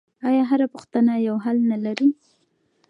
آیا 0.27 0.43
هره 0.51 0.67
پوښتنه 0.73 1.13
یو 1.27 1.35
حل 1.45 1.57
نه 1.71 1.77
لري؟ 1.85 2.09